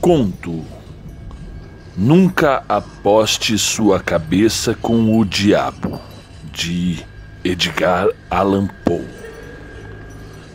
[0.00, 0.64] Conto.
[1.96, 6.00] Nunca aposte sua cabeça com o diabo,
[6.52, 7.04] de
[7.42, 9.04] Edgar Allan Poe.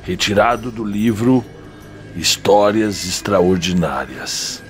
[0.02, 1.44] Retirado do livro
[2.16, 4.64] Histórias Extraordinárias.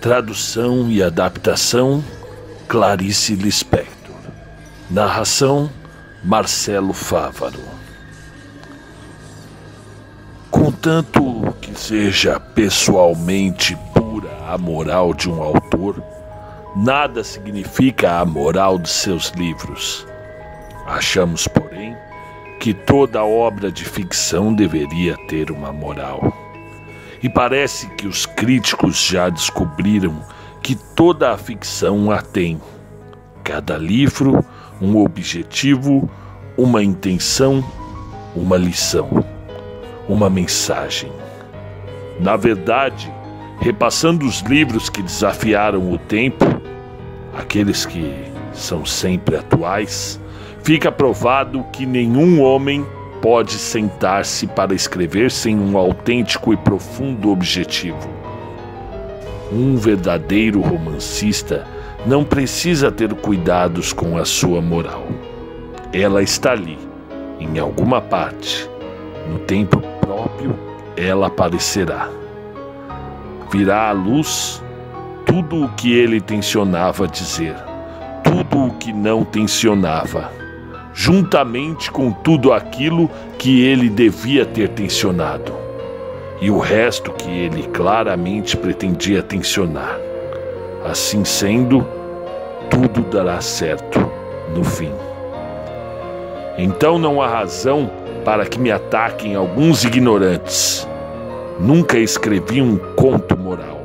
[0.00, 2.02] Tradução e adaptação
[2.66, 4.16] Clarice Lispector.
[4.90, 5.70] Narração
[6.24, 7.60] Marcelo Fávaro.
[10.50, 16.02] Contanto seja pessoalmente pura a moral de um autor,
[16.76, 20.06] nada significa a moral de seus livros.
[20.86, 21.96] Achamos, porém,
[22.60, 26.32] que toda obra de ficção deveria ter uma moral.
[27.22, 30.20] E parece que os críticos já descobriram
[30.62, 32.60] que toda a ficção a tem.
[33.42, 34.44] Cada livro,
[34.80, 36.08] um objetivo,
[36.56, 37.64] uma intenção,
[38.34, 39.24] uma lição,
[40.08, 41.23] uma mensagem.
[42.20, 43.12] Na verdade,
[43.60, 46.44] repassando os livros que desafiaram o tempo,
[47.36, 48.14] aqueles que
[48.52, 50.20] são sempre atuais,
[50.62, 52.86] fica provado que nenhum homem
[53.20, 58.08] pode sentar-se para escrever sem um autêntico e profundo objetivo.
[59.52, 61.66] Um verdadeiro romancista
[62.06, 65.06] não precisa ter cuidados com a sua moral.
[65.92, 66.78] Ela está ali,
[67.40, 68.68] em alguma parte.
[69.30, 70.54] No tempo próprio,
[70.96, 72.08] ela aparecerá.
[73.50, 74.62] Virá à luz
[75.26, 77.54] tudo o que ele tensionava dizer,
[78.22, 80.30] tudo o que não tensionava,
[80.92, 85.64] juntamente com tudo aquilo que ele devia ter tensionado
[86.40, 89.98] e o resto que ele claramente pretendia tensionar.
[90.84, 91.86] Assim sendo,
[92.68, 93.98] tudo dará certo
[94.54, 94.92] no fim.
[96.58, 97.90] Então não há razão
[98.24, 100.88] para que me ataquem alguns ignorantes.
[101.60, 103.80] Nunca escrevi um conto moral,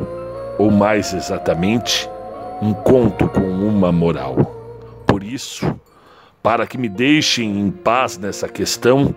[0.57, 2.09] ou mais exatamente,
[2.61, 4.55] um conto com uma moral.
[5.05, 5.75] Por isso,
[6.41, 9.13] para que me deixem em paz nessa questão,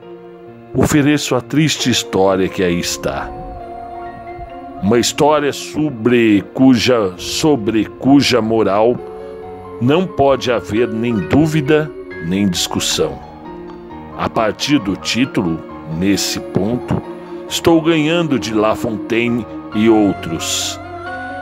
[0.75, 3.31] ofereço a triste história que aí está.
[4.83, 8.97] Uma história sobre cuja, sobre cuja moral
[9.81, 11.91] não pode haver nem dúvida
[12.27, 13.32] nem discussão.
[14.17, 15.59] A partir do título,
[15.99, 17.01] nesse ponto,
[17.49, 20.79] estou ganhando de La Fontaine e outros.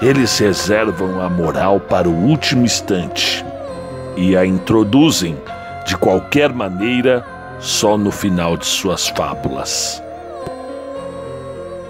[0.01, 3.45] Eles reservam a moral para o último instante
[4.17, 5.37] e a introduzem,
[5.85, 7.27] de qualquer maneira,
[7.59, 10.03] só no final de suas fábulas.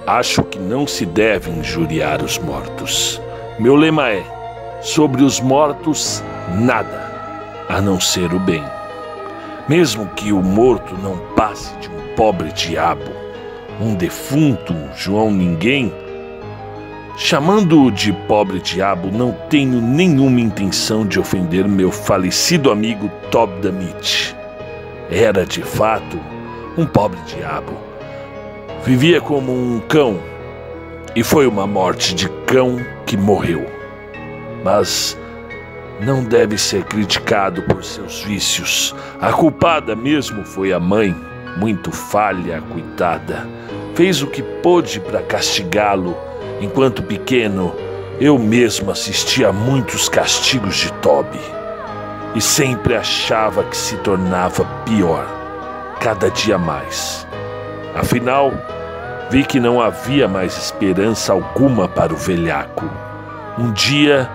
[0.07, 3.21] Acho que não se deve injuriar os mortos.
[3.59, 4.25] Meu lema é:
[4.81, 6.25] sobre os mortos,
[6.55, 8.80] nada, a não ser o bem.
[9.69, 13.11] Mesmo que o morto não passe de um pobre diabo,
[13.81, 15.93] um defunto, João Ninguém,
[17.17, 24.41] chamando-o de pobre diabo, não tenho nenhuma intenção de ofender meu falecido amigo Tob Damit
[25.11, 26.19] era de fato
[26.79, 27.73] um pobre diabo.
[28.85, 30.21] Vivia como um cão
[31.17, 33.67] e foi uma morte de cão que morreu.
[34.65, 35.19] Mas
[36.01, 38.95] não deve ser criticado por seus vícios.
[39.21, 41.15] A culpada mesmo foi a mãe,
[41.59, 43.47] muito falha, coitada.
[43.95, 46.17] Fez o que pôde para castigá-lo.
[46.61, 47.75] Enquanto pequeno,
[48.19, 51.41] eu mesmo assistia a muitos castigos de Toby
[52.35, 55.27] e sempre achava que se tornava pior,
[56.01, 57.27] cada dia mais.
[57.95, 58.53] Afinal,
[59.31, 62.89] vi que não havia mais esperança alguma para o velhaco.
[63.59, 64.31] Um dia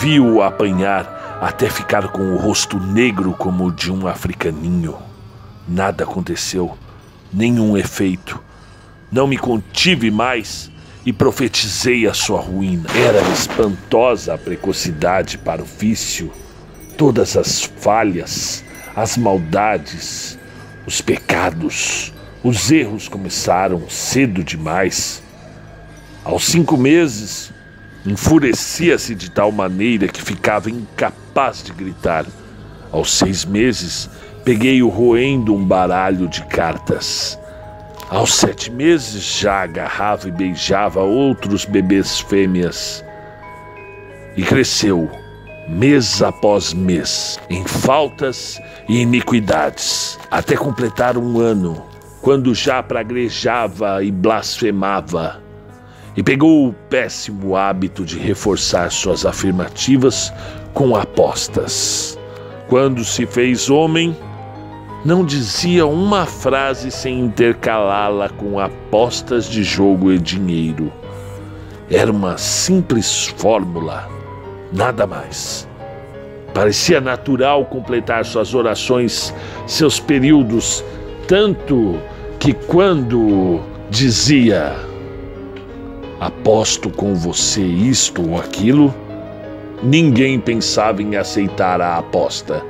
[0.00, 4.96] vi-o apanhar até ficar com o rosto negro como o de um africaninho.
[5.66, 6.76] Nada aconteceu,
[7.32, 8.42] nenhum efeito.
[9.10, 10.70] Não me contive mais
[11.06, 12.88] e profetizei a sua ruína.
[12.94, 16.30] Era espantosa a precocidade para o vício
[16.98, 20.36] todas as falhas, as maldades,
[20.84, 22.12] os pecados,
[22.42, 25.22] os erros começaram cedo demais.
[26.24, 27.52] Aos cinco meses,
[28.06, 32.26] enfurecia-se de tal maneira que ficava incapaz de gritar.
[32.90, 34.08] Aos seis meses,
[34.44, 37.38] peguei-o roendo um baralho de cartas.
[38.08, 43.04] Aos sete meses, já agarrava e beijava outros bebês fêmeas.
[44.36, 45.10] E cresceu
[45.68, 48.58] mês após mês, em faltas
[48.88, 51.84] e iniquidades, até completar um ano,
[52.22, 55.42] quando já praguejava e blasfemava,
[56.18, 60.32] e pegou o péssimo hábito de reforçar suas afirmativas
[60.74, 62.18] com apostas.
[62.66, 64.16] Quando se fez homem,
[65.04, 70.92] não dizia uma frase sem intercalá-la com apostas de jogo e dinheiro.
[71.88, 74.08] era uma simples fórmula,
[74.72, 75.68] nada mais.
[76.52, 79.32] Parecia natural completar suas orações,
[79.68, 80.84] seus períodos,
[81.28, 81.96] tanto
[82.40, 84.87] que quando dizia
[86.20, 88.94] aposto com você isto ou aquilo,
[89.82, 92.62] ninguém pensava em aceitar a aposta.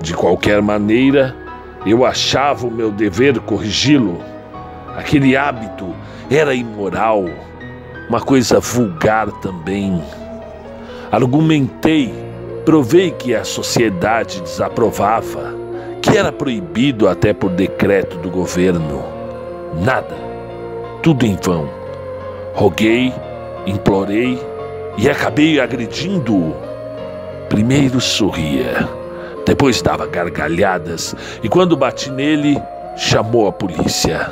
[0.00, 1.36] De qualquer maneira,
[1.86, 4.18] eu achava o meu dever corrigi-lo.
[4.96, 5.94] Aquele hábito
[6.30, 7.24] era imoral,
[8.08, 10.02] uma coisa vulgar também.
[11.10, 12.12] Argumentei,
[12.64, 15.54] provei que a sociedade desaprovava,
[16.00, 19.04] que era proibido até por decreto do governo.
[19.84, 20.16] Nada,
[21.02, 21.81] tudo em vão.
[22.54, 23.12] Roguei,
[23.66, 24.38] implorei
[24.98, 26.54] e acabei agredindo-o.
[27.48, 29.02] Primeiro sorria
[29.44, 32.60] depois dava gargalhadas e, quando bati nele,
[32.96, 34.30] chamou a polícia.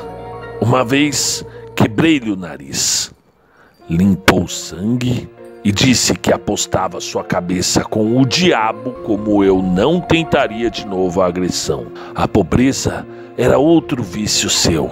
[0.60, 1.44] Uma vez
[1.74, 3.12] quebrei-lhe o nariz,
[3.88, 5.28] limpou sangue
[5.64, 11.20] e disse que apostava sua cabeça com o diabo, como eu não tentaria de novo
[11.20, 11.86] a agressão.
[12.14, 13.06] A pobreza
[13.36, 14.90] era outro vício seu.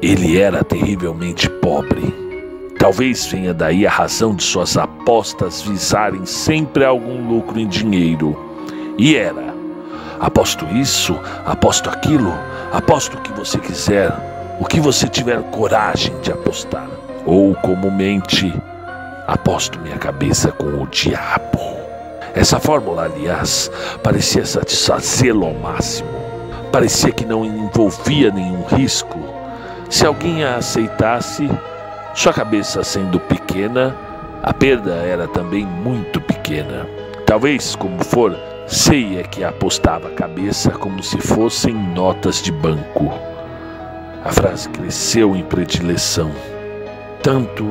[0.00, 2.19] Ele era terrivelmente pobre.
[2.80, 8.34] Talvez venha daí a razão de suas apostas visarem sempre algum lucro em dinheiro.
[8.96, 9.54] E era.
[10.18, 12.32] Aposto isso, aposto aquilo,
[12.72, 14.10] aposto o que você quiser,
[14.58, 16.88] o que você tiver coragem de apostar.
[17.26, 18.50] Ou, comumente,
[19.26, 21.60] aposto minha cabeça com o diabo.
[22.34, 23.70] Essa fórmula, aliás,
[24.02, 26.08] parecia satisfazê-lo ao máximo.
[26.72, 29.18] Parecia que não envolvia nenhum risco.
[29.90, 31.46] Se alguém a aceitasse,
[32.20, 33.96] sua cabeça sendo pequena,
[34.42, 36.86] a perda era também muito pequena.
[37.24, 38.36] Talvez, como for,
[38.66, 43.10] Sei é que apostava a cabeça como se fossem notas de banco.
[44.22, 46.30] A frase cresceu em predileção,
[47.22, 47.66] tanto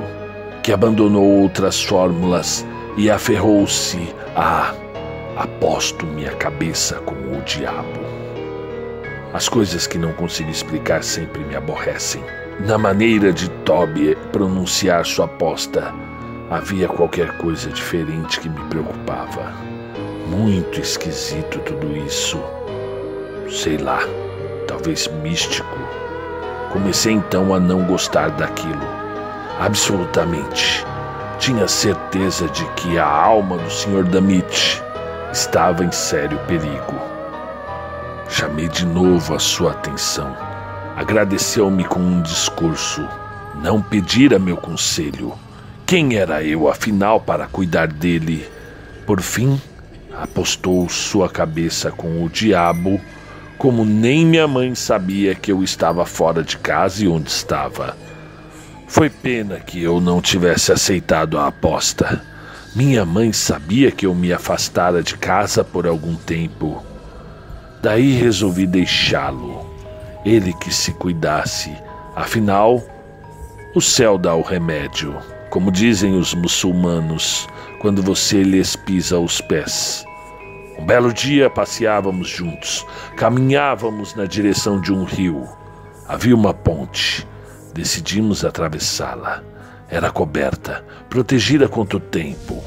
[0.63, 2.65] que abandonou outras fórmulas
[2.97, 4.73] e aferrou-se a
[5.37, 8.01] aposto minha cabeça com o diabo.
[9.31, 12.23] As coisas que não consigo explicar sempre me aborrecem.
[12.65, 15.93] Na maneira de Toby pronunciar sua aposta,
[16.51, 19.53] havia qualquer coisa diferente que me preocupava.
[20.27, 22.37] Muito esquisito tudo isso.
[23.49, 23.99] Sei lá,
[24.67, 25.77] talvez místico.
[26.73, 28.85] Comecei então a não gostar daquilo.
[29.57, 30.85] Absolutamente.
[31.39, 34.03] Tinha certeza de que a alma do Sr.
[34.03, 34.83] Damit
[35.31, 36.99] estava em sério perigo.
[38.27, 40.48] Chamei de novo a sua atenção.
[40.99, 43.07] Agradeceu-me com um discurso.
[43.63, 45.31] Não pedira meu conselho.
[45.85, 48.45] Quem era eu, afinal, para cuidar dele?
[49.05, 49.61] Por fim,
[50.13, 52.99] apostou sua cabeça com o diabo,
[53.57, 57.95] como nem minha mãe sabia que eu estava fora de casa e onde estava.
[58.85, 62.21] Foi pena que eu não tivesse aceitado a aposta.
[62.75, 66.83] Minha mãe sabia que eu me afastara de casa por algum tempo.
[67.81, 69.58] Daí resolvi deixá-lo.
[70.25, 71.75] Ele que se cuidasse.
[72.15, 72.83] Afinal,
[73.75, 75.15] o céu dá o remédio,
[75.49, 77.47] como dizem os muçulmanos,
[77.79, 80.03] quando você lhes pisa os pés.
[80.77, 82.85] Um belo dia passeávamos juntos,
[83.15, 85.47] caminhávamos na direção de um rio.
[86.07, 87.27] Havia uma ponte.
[87.73, 89.43] Decidimos atravessá-la.
[89.89, 92.63] Era coberta, protegida contra o tempo.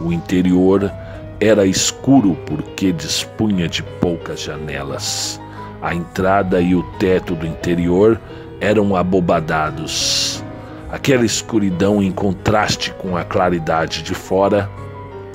[0.00, 0.92] O interior
[1.40, 5.40] era escuro porque dispunha de poucas janelas.
[5.82, 8.20] A entrada e o teto do interior
[8.60, 10.42] eram abobadados.
[10.90, 14.70] Aquela escuridão, em contraste com a claridade de fora,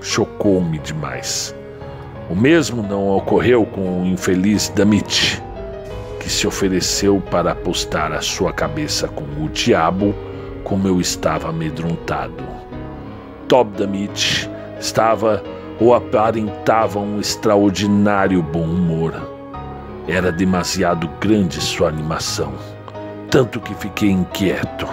[0.01, 1.55] chocou-me demais.
[2.29, 5.41] O mesmo não ocorreu com o infeliz Damit,
[6.19, 10.15] que se ofereceu para apostar a sua cabeça com o diabo,
[10.63, 12.43] como eu estava amedrontado.
[13.47, 15.43] Tob Damit estava
[15.79, 19.30] ou aparentava um extraordinário bom humor.
[20.07, 22.53] Era demasiado grande sua animação,
[23.29, 24.87] tanto que fiquei inquieto.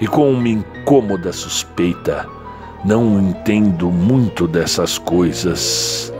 [0.00, 2.26] E com uma incômoda suspeita,
[2.84, 6.12] não entendo muito dessas coisas.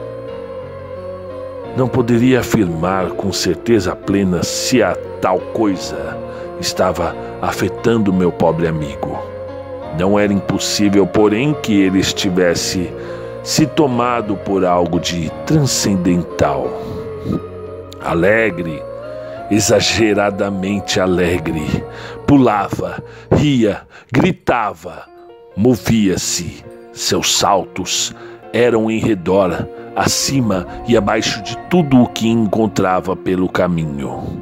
[1.77, 6.19] Não poderia afirmar com certeza plena se a tal coisa
[6.59, 9.17] estava afetando meu pobre amigo.
[9.99, 12.93] Não era impossível, porém, que ele estivesse
[13.43, 16.69] se tomado por algo de transcendental.
[18.07, 18.81] Alegre,
[19.51, 21.85] exageradamente alegre,
[22.25, 23.83] pulava, ria,
[24.13, 25.09] gritava,
[25.57, 26.65] movia-se.
[26.93, 28.15] Seus saltos
[28.53, 34.41] eram em redor acima e abaixo de tudo o que encontrava pelo caminho.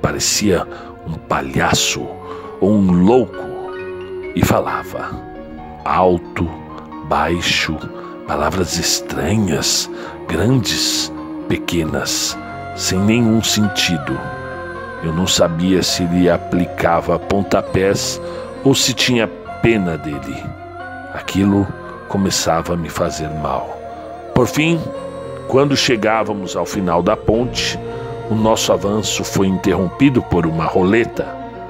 [0.00, 0.66] Parecia
[1.06, 2.06] um palhaço
[2.60, 3.52] ou um louco.
[4.34, 5.10] e falava,
[5.84, 6.48] alto,
[7.06, 7.76] baixo,
[8.26, 9.90] palavras estranhas,
[10.26, 11.12] grandes,
[11.48, 12.38] pequenas,
[12.74, 14.18] sem nenhum sentido.
[15.02, 18.20] Eu não sabia se ele aplicava pontapés
[18.64, 19.28] ou se tinha
[19.62, 20.42] pena dele.
[21.12, 21.66] Aquilo
[22.08, 23.78] começava a me fazer mal.
[24.34, 24.80] Por fim,
[25.48, 27.78] quando chegávamos ao final da ponte,
[28.30, 31.26] o nosso avanço foi interrompido por uma roleta.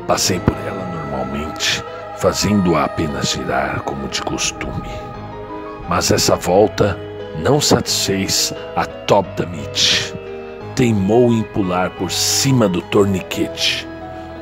[0.06, 1.82] Passei por ela normalmente,
[2.16, 4.90] fazendo-a apenas girar como de costume.
[5.88, 6.98] Mas essa volta
[7.42, 10.21] não satisfez a Top da Mitch.
[10.74, 13.86] Teimou em pular por cima do torniquete.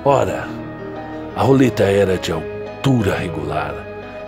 [0.05, 0.49] Ora,
[1.35, 3.75] a roleta era de altura regular.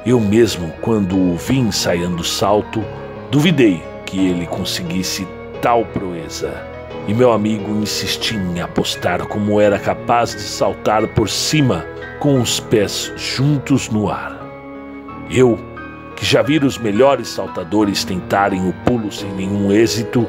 [0.04, 2.84] Eu mesmo, quando o vi ensaiando o salto,
[3.30, 5.26] duvidei que ele conseguisse
[5.60, 6.52] tal proeza.
[7.06, 11.86] E meu amigo insistia em apostar como era capaz de saltar por cima
[12.18, 14.38] com os pés juntos no ar.
[15.30, 15.58] Eu,
[16.16, 20.26] que já vira os melhores saltadores tentarem o pulo sem nenhum êxito,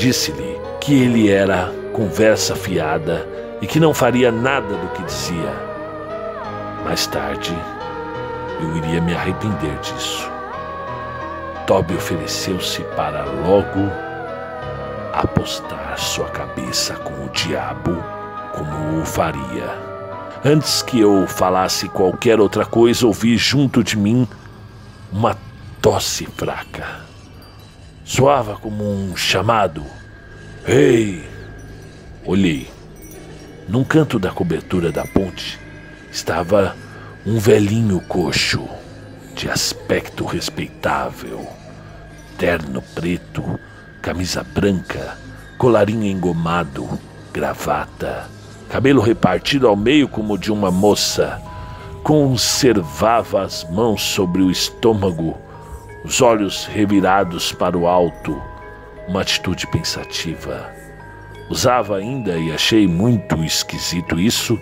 [0.00, 3.28] disse-lhe que ele era conversa fiada
[3.60, 5.52] e que não faria nada do que dizia.
[6.82, 7.54] Mais tarde,
[8.62, 10.26] eu iria me arrepender disso.
[11.66, 13.92] Toby ofereceu-se para logo
[15.12, 18.02] apostar sua cabeça com o diabo,
[18.54, 19.68] como o faria.
[20.42, 24.26] Antes que eu falasse qualquer outra coisa, ouvi junto de mim
[25.12, 25.36] uma
[25.82, 27.09] tosse fraca.
[28.04, 29.84] Soava como um chamado.
[30.66, 31.24] Ei!
[32.24, 32.68] Olhei.
[33.68, 35.58] Num canto da cobertura da ponte
[36.10, 36.76] estava
[37.24, 38.68] um velhinho coxo,
[39.34, 41.46] de aspecto respeitável,
[42.36, 43.58] terno preto,
[44.02, 45.16] camisa branca,
[45.56, 46.98] colarinho engomado,
[47.32, 48.28] gravata,
[48.68, 51.40] cabelo repartido ao meio como de uma moça
[52.02, 55.38] conservava as mãos sobre o estômago,
[56.04, 58.40] os olhos revirados para o alto,
[59.08, 60.70] uma atitude pensativa.
[61.48, 64.58] Usava ainda, e achei muito esquisito isso,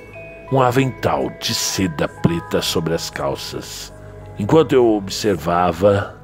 [0.51, 3.93] um avental de seda preta sobre as calças.
[4.39, 6.19] Enquanto eu observava,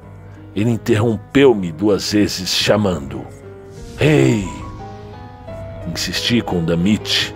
[0.55, 3.27] ele interrompeu-me duas vezes, chamando:
[4.01, 4.49] Ei!
[5.87, 7.35] Insisti com Damit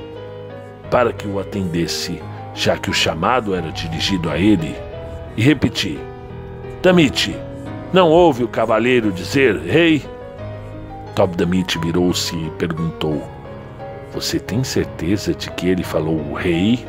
[0.91, 2.19] para que o atendesse
[2.59, 4.75] já que o chamado era dirigido a ele,
[5.37, 5.99] e repeti:
[6.83, 7.37] Damit,
[7.93, 10.03] não ouve o cavaleiro dizer rei?
[11.15, 13.23] Top Damit virou-se e perguntou:
[14.13, 16.87] Você tem certeza de que ele falou rei?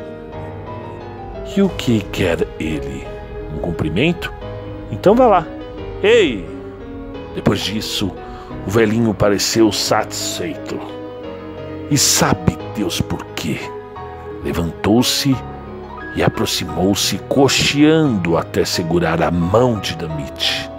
[1.56, 3.06] E o que quer ele?
[3.54, 4.32] Um cumprimento?
[4.92, 5.46] Então vá lá.
[6.02, 6.46] Ei!
[7.34, 8.12] Depois disso,
[8.66, 10.78] o velhinho pareceu satisfeito.
[11.90, 13.58] E sabe Deus por quê?
[14.44, 15.34] Levantou-se
[16.14, 20.69] e aproximou-se cocheando até segurar a mão de Damit.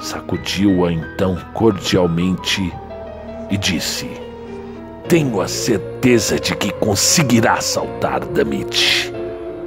[0.00, 2.72] Sacudiu-a então cordialmente
[3.50, 4.10] e disse:
[5.08, 9.12] Tenho a certeza de que conseguirá saltar, Damit.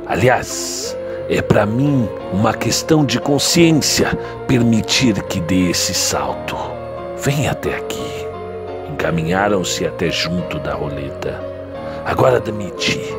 [0.07, 0.97] Aliás,
[1.29, 6.57] é para mim uma questão de consciência permitir que dê esse salto.
[7.17, 8.27] Vem até aqui.
[8.91, 11.39] Encaminharam-se até junto da roleta.
[12.05, 13.13] Agora, Damit,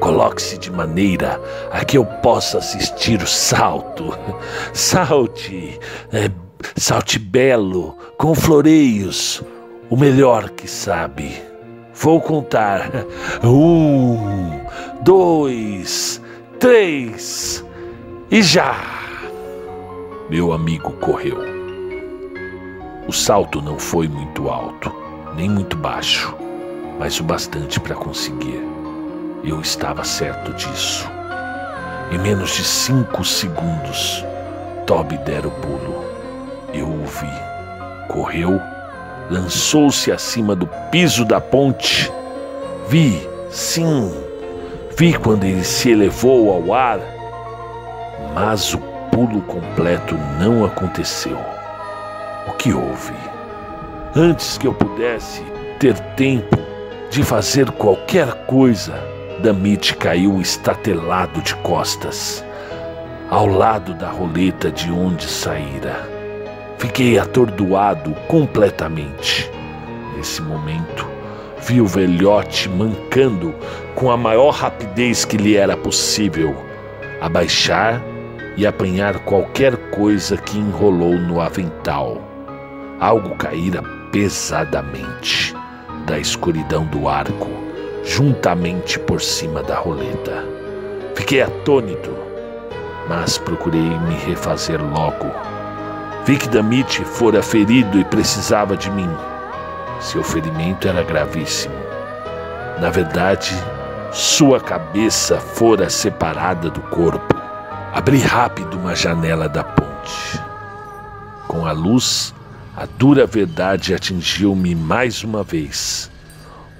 [0.00, 1.38] Coloque-se de maneira
[1.70, 4.16] a que eu possa assistir o salto.
[4.72, 5.78] Salte,
[6.10, 6.30] é,
[6.76, 9.42] salte belo, com floreios,
[9.88, 11.42] o melhor que sabe.
[11.94, 12.90] Vou contar.
[13.44, 14.60] Um,
[15.02, 16.20] dois,
[16.58, 17.64] três
[18.30, 18.76] e já!
[20.30, 21.38] Meu amigo correu.
[23.08, 24.94] O salto não foi muito alto,
[25.34, 26.32] nem muito baixo,
[26.96, 28.62] mas o bastante para conseguir.
[29.42, 31.10] Eu estava certo disso.
[32.12, 34.24] Em menos de cinco segundos,
[34.86, 36.09] Toby dera o pulo.
[36.72, 37.50] Eu o vi.
[38.08, 38.60] Correu,
[39.30, 42.10] lançou-se acima do piso da ponte.
[42.88, 44.12] Vi, sim,
[44.96, 47.00] vi quando ele se elevou ao ar,
[48.34, 48.78] mas o
[49.10, 51.38] pulo completo não aconteceu.
[52.48, 53.14] O que houve?
[54.16, 55.42] Antes que eu pudesse
[55.78, 56.58] ter tempo
[57.10, 58.94] de fazer qualquer coisa,
[59.42, 62.44] Damit caiu estatelado de costas,
[63.30, 66.19] ao lado da roleta de onde saíra.
[66.80, 69.50] Fiquei atordoado completamente.
[70.16, 71.06] Nesse momento,
[71.60, 73.54] vi o velhote mancando
[73.94, 76.56] com a maior rapidez que lhe era possível,
[77.20, 78.02] abaixar
[78.56, 82.18] e apanhar qualquer coisa que enrolou no avental.
[82.98, 85.54] Algo caíra pesadamente
[86.06, 87.48] da escuridão do arco
[88.02, 90.44] juntamente por cima da roleta.
[91.14, 92.30] Fiquei atônito
[93.10, 95.26] mas procurei me refazer logo.
[96.30, 99.10] Vi que Damit fora ferido e precisava de mim.
[100.00, 101.74] Seu ferimento era gravíssimo.
[102.80, 103.52] Na verdade,
[104.12, 107.34] sua cabeça fora separada do corpo.
[107.92, 110.40] Abri rápido uma janela da ponte.
[111.48, 112.32] Com a luz,
[112.76, 116.12] a dura verdade atingiu-me mais uma vez.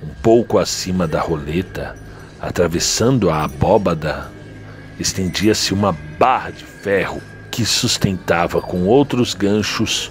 [0.00, 1.96] Um pouco acima da roleta,
[2.40, 4.30] atravessando a abóbada,
[4.96, 5.90] estendia-se uma
[6.20, 7.20] barra de ferro
[7.60, 10.10] que sustentava com outros ganchos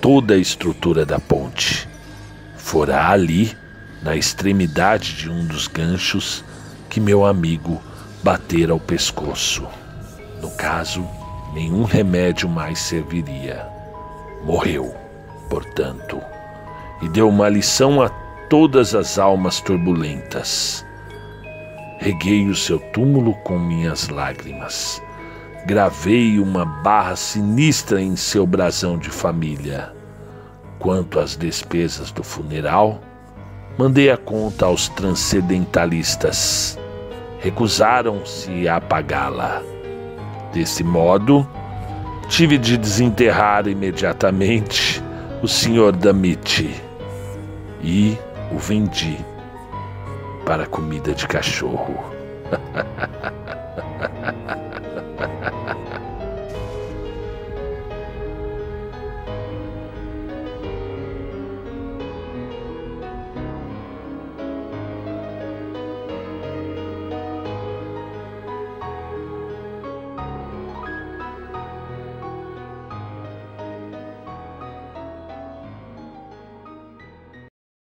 [0.00, 1.88] toda a estrutura da ponte.
[2.56, 3.56] Fora ali,
[4.02, 6.44] na extremidade de um dos ganchos,
[6.90, 7.80] que meu amigo
[8.20, 9.64] batera o pescoço.
[10.42, 11.08] No caso,
[11.54, 13.64] nenhum remédio mais serviria.
[14.42, 14.92] Morreu,
[15.48, 16.20] portanto,
[17.00, 18.08] e deu uma lição a
[18.50, 20.84] todas as almas turbulentas.
[22.00, 25.00] Reguei o seu túmulo com minhas lágrimas.
[25.68, 29.92] Gravei uma barra sinistra em seu brasão de família.
[30.78, 33.02] Quanto às despesas do funeral,
[33.76, 36.78] mandei a conta aos transcendentalistas.
[37.40, 39.60] Recusaram-se a pagá-la.
[40.54, 41.46] Desse modo,
[42.30, 45.04] tive de desenterrar imediatamente
[45.42, 46.82] o senhor Damit
[47.82, 48.16] e
[48.50, 49.18] o vendi
[50.46, 51.94] para comida de cachorro.